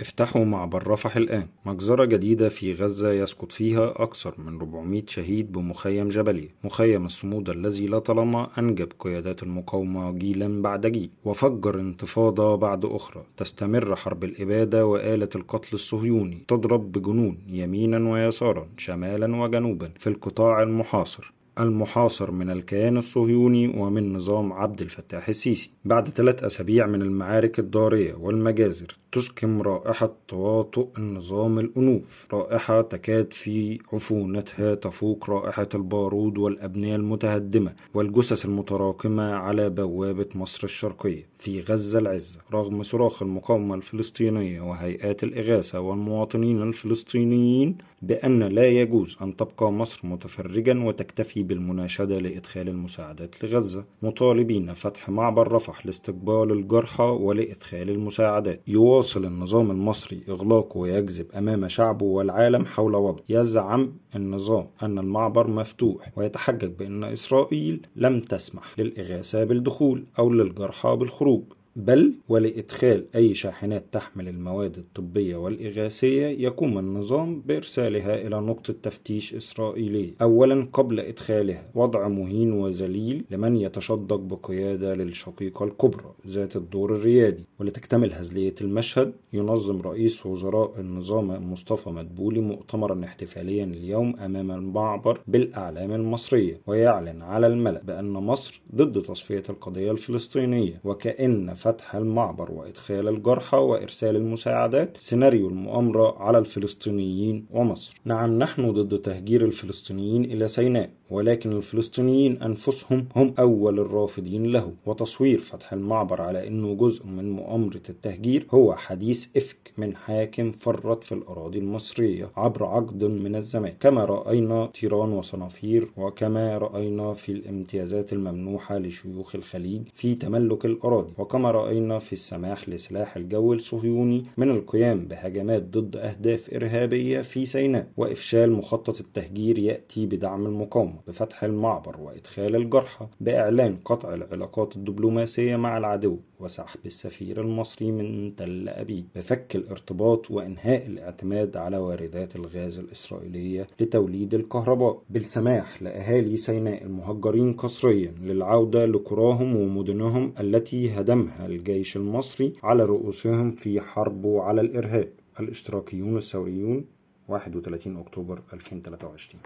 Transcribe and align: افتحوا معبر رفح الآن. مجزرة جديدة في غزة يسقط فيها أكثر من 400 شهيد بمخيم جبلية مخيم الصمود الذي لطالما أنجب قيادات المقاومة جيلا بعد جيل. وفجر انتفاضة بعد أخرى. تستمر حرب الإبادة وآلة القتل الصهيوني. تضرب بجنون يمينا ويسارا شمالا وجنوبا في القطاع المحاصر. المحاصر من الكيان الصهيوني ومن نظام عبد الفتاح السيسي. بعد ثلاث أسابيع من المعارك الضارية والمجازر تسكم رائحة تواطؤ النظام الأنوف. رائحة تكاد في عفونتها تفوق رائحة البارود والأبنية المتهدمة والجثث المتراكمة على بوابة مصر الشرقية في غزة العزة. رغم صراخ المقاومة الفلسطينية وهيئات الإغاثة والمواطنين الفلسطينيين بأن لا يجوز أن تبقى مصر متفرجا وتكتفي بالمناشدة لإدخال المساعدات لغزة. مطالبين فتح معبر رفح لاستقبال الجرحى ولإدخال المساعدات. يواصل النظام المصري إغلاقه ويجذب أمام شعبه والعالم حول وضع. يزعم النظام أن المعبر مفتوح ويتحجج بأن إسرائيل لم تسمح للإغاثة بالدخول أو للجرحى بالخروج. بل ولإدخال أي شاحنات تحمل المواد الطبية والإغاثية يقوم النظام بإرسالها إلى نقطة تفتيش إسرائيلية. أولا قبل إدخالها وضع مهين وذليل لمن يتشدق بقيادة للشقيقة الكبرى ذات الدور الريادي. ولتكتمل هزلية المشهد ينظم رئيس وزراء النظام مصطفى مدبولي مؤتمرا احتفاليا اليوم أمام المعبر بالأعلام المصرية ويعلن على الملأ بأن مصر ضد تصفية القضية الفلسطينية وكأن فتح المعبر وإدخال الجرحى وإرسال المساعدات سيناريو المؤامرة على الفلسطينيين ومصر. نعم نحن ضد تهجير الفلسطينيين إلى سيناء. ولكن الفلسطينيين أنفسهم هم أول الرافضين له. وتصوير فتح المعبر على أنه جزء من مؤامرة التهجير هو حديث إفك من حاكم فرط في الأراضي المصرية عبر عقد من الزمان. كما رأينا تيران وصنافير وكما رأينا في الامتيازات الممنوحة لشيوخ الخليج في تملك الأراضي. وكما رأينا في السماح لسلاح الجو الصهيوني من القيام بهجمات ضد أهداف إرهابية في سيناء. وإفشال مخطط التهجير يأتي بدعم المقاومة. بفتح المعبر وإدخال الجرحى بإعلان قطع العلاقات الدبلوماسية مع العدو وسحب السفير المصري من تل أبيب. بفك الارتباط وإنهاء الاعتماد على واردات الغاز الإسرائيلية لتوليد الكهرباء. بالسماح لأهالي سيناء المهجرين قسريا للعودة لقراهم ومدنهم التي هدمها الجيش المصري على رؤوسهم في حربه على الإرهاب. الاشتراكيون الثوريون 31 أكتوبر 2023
افتحوا 0.00 0.44
معبر 0.44 0.86
رفح 0.86 1.16
الآن. 1.16 1.46
مجزرة 1.66 2.04
جديدة 2.04 2.48
في 2.48 2.72
غزة 2.72 3.12
يسقط 3.12 3.52
فيها 3.52 3.94
أكثر 3.96 4.34
من 4.38 4.56
400 4.56 5.02
شهيد 5.06 5.52
بمخيم 5.52 6.08
جبلية 6.08 6.48
مخيم 6.64 7.04
الصمود 7.04 7.50
الذي 7.50 7.88
لطالما 7.88 8.48
أنجب 8.58 8.88
قيادات 8.98 9.42
المقاومة 9.42 10.12
جيلا 10.12 10.62
بعد 10.62 10.86
جيل. 10.86 11.10
وفجر 11.24 11.80
انتفاضة 11.80 12.54
بعد 12.54 12.84
أخرى. 12.84 13.24
تستمر 13.36 13.96
حرب 13.96 14.24
الإبادة 14.24 14.86
وآلة 14.86 15.28
القتل 15.34 15.74
الصهيوني. 15.74 16.44
تضرب 16.48 16.92
بجنون 16.92 17.38
يمينا 17.48 18.12
ويسارا 18.12 18.68
شمالا 18.76 19.36
وجنوبا 19.36 19.90
في 19.98 20.06
القطاع 20.06 20.62
المحاصر. 20.62 21.35
المحاصر 21.60 22.30
من 22.30 22.50
الكيان 22.50 22.96
الصهيوني 22.96 23.68
ومن 23.68 24.12
نظام 24.12 24.52
عبد 24.52 24.80
الفتاح 24.80 25.28
السيسي. 25.28 25.70
بعد 25.84 26.08
ثلاث 26.08 26.44
أسابيع 26.44 26.86
من 26.86 27.02
المعارك 27.02 27.58
الضارية 27.58 28.14
والمجازر 28.14 28.86
تسكم 29.12 29.62
رائحة 29.62 30.12
تواطؤ 30.28 30.88
النظام 30.98 31.58
الأنوف. 31.58 32.26
رائحة 32.32 32.80
تكاد 32.82 33.32
في 33.32 33.78
عفونتها 33.92 34.74
تفوق 34.74 35.30
رائحة 35.30 35.68
البارود 35.74 36.38
والأبنية 36.38 36.96
المتهدمة 36.96 37.72
والجثث 37.94 38.44
المتراكمة 38.44 39.32
على 39.34 39.70
بوابة 39.70 40.26
مصر 40.34 40.64
الشرقية 40.64 41.22
في 41.38 41.60
غزة 41.60 41.98
العزة. 41.98 42.38
رغم 42.52 42.82
صراخ 42.82 43.22
المقاومة 43.22 43.74
الفلسطينية 43.74 44.60
وهيئات 44.60 45.24
الإغاثة 45.24 45.80
والمواطنين 45.80 46.62
الفلسطينيين 46.62 47.78
بأن 48.02 48.42
لا 48.42 48.66
يجوز 48.66 49.16
أن 49.22 49.36
تبقى 49.36 49.72
مصر 49.72 50.00
متفرجا 50.06 50.78
وتكتفي 50.84 51.45
بالمناشدة 51.46 52.18
لإدخال 52.18 52.68
المساعدات 52.68 53.44
لغزة. 53.44 53.84
مطالبين 54.02 54.74
فتح 54.74 55.08
معبر 55.08 55.52
رفح 55.52 55.86
لاستقبال 55.86 56.52
الجرحى 56.52 57.02
ولإدخال 57.02 57.90
المساعدات. 57.90 58.60
يواصل 58.66 59.24
النظام 59.24 59.70
المصري 59.70 60.20
إغلاقه 60.28 60.78
ويجذب 60.78 61.26
أمام 61.34 61.68
شعبه 61.68 62.06
والعالم 62.06 62.66
حول 62.66 62.94
وضع. 62.94 63.22
يزعم 63.28 63.92
النظام 64.16 64.66
أن 64.82 64.98
المعبر 64.98 65.46
مفتوح 65.50 66.12
ويتحجج 66.16 66.70
بأن 66.78 67.04
إسرائيل 67.04 67.86
لم 67.96 68.20
تسمح 68.20 68.78
للإغاثة 68.78 69.44
بالدخول 69.44 70.04
أو 70.18 70.30
للجرحى 70.30 70.96
بالخروج. 70.96 71.42
بل 71.76 72.12
ولإدخال 72.28 73.04
أي 73.14 73.34
شاحنات 73.34 73.84
تحمل 73.92 74.28
المواد 74.28 74.76
الطبية 74.78 75.36
والإغاثية 75.36 76.26
يقوم 76.26 76.78
النظام 76.78 77.40
بإرسالها 77.40 78.26
إلى 78.26 78.40
نقطة 78.40 78.74
تفتيش 78.82 79.34
إسرائيلية. 79.34 80.10
أولا 80.22 80.68
قبل 80.72 81.00
إدخالها 81.00 81.70
وضع 81.74 82.08
مهين 82.08 82.52
وذليل 82.52 83.24
لمن 83.30 83.56
يتشدق 83.56 84.16
بقيادة 84.16 84.94
للشقيقة 84.94 85.64
الكبرى 85.64 86.14
ذات 86.26 86.56
الدور 86.56 86.96
الريادي. 86.96 87.44
ولتكتمل 87.60 88.12
هزلية 88.12 88.54
المشهد 88.60 89.12
ينظم 89.32 89.80
رئيس 89.80 90.26
وزراء 90.26 90.72
النظام 90.80 91.52
مصطفى 91.52 91.90
مدبولي 91.90 92.40
مؤتمرا 92.40 93.04
احتفاليا 93.04 93.64
اليوم 93.64 94.16
أمام 94.16 94.50
المعبر 94.50 95.20
بالأعلام 95.26 95.92
المصرية 95.92 96.60
ويعلن 96.66 97.22
على 97.22 97.46
الملأ 97.46 97.82
بأن 97.84 98.12
مصر 98.12 98.60
ضد 98.74 99.02
تصفية 99.02 99.42
القضية 99.50 99.90
الفلسطينية 99.92 100.80
وكأن 100.84 101.54
فتح 101.66 101.94
المعبر 101.94 102.52
وإدخال 102.52 103.08
الجرحى 103.08 103.56
وإرسال 103.56 104.16
المساعدات 104.16 104.96
سيناريو 105.00 105.48
المؤامرة 105.48 106.18
على 106.18 106.38
الفلسطينيين 106.38 107.46
ومصر. 107.50 107.94
نعم 108.04 108.38
نحن 108.38 108.72
ضد 108.72 108.98
تهجير 108.98 109.44
الفلسطينيين 109.44 110.24
إلى 110.24 110.48
سيناء. 110.48 110.90
ولكن 111.10 111.52
الفلسطينيين 111.52 112.42
أنفسهم 112.42 113.06
هم 113.16 113.34
أول 113.38 113.80
الرافضين 113.80 114.46
له. 114.46 114.72
وتصوير 114.86 115.38
فتح 115.38 115.72
المعبر 115.72 116.22
على 116.22 116.48
أنه 116.48 116.74
جزء 116.74 117.06
من 117.06 117.30
مؤامرة 117.30 117.80
التهجير 117.88 118.46
هو 118.50 118.74
حديث 118.74 119.26
إفك 119.36 119.72
من 119.78 119.96
حاكم 119.96 120.50
فرط 120.52 121.04
في 121.04 121.12
الأراضي 121.12 121.58
المصرية 121.58 122.30
عبر 122.36 122.64
عقد 122.64 123.04
من 123.04 123.36
الزمان. 123.36 123.72
كما 123.80 124.04
رأينا 124.04 124.70
تيران 124.74 125.12
وصنافير 125.12 125.88
وكما 125.96 126.58
رأينا 126.58 127.14
في 127.14 127.32
الامتيازات 127.32 128.12
الممنوحة 128.12 128.78
لشيوخ 128.78 129.34
الخليج 129.34 129.82
في 129.94 130.14
تملك 130.14 130.64
الأراضي. 130.64 131.12
وكما 131.18 131.50
رأينا 131.50 131.98
في 131.98 132.12
السماح 132.12 132.68
لسلاح 132.68 133.16
الجو 133.16 133.52
الصهيوني 133.52 134.22
من 134.36 134.50
القيام 134.50 135.00
بهجمات 135.00 135.62
ضد 135.62 135.96
أهداف 135.96 136.54
إرهابية 136.54 137.20
في 137.20 137.46
سيناء. 137.46 137.86
وإفشال 137.96 138.52
مخطط 138.52 139.00
التهجير 139.00 139.58
يأتي 139.58 140.06
بدعم 140.06 140.46
المقاومة. 140.46 140.95
بفتح 141.06 141.44
المعبر 141.44 142.00
وإدخال 142.00 142.56
الجرحى 142.56 143.06
بإعلان 143.20 143.76
قطع 143.76 144.14
العلاقات 144.14 144.76
الدبلوماسية 144.76 145.56
مع 145.56 145.78
العدو 145.78 146.18
وسحب 146.40 146.80
السفير 146.86 147.40
المصري 147.40 147.92
من 147.92 148.36
تل 148.36 148.68
أبيب. 148.68 149.06
بفك 149.16 149.56
الارتباط 149.56 150.30
وإنهاء 150.30 150.86
الاعتماد 150.86 151.56
على 151.56 151.76
واردات 151.76 152.36
الغاز 152.36 152.78
الإسرائيلية 152.78 153.66
لتوليد 153.80 154.34
الكهرباء. 154.34 155.02
بالسماح 155.10 155.82
لأهالي 155.82 156.36
سيناء 156.36 156.84
المهجرين 156.84 157.52
قسريا 157.52 158.14
للعودة 158.22 158.86
لقراهم 158.86 159.56
ومدنهم 159.56 160.32
التي 160.40 160.90
هدمها 160.90 161.46
الجيش 161.46 161.96
المصري 161.96 162.52
على 162.62 162.84
رؤوسهم 162.84 163.50
في 163.50 163.80
حربه 163.80 164.42
على 164.42 164.60
الإرهاب. 164.60 165.08
الاشتراكيون 165.40 166.16
الثوريون 166.16 166.84
31 167.28 167.96
أكتوبر 167.96 168.42
2023 168.52 169.42